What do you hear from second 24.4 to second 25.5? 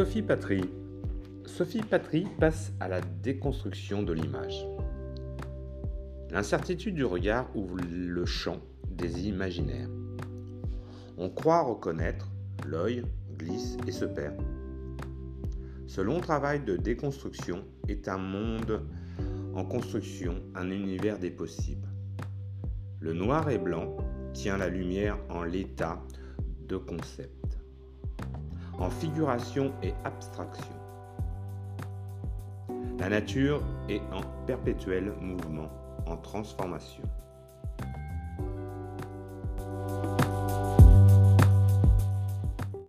la lumière en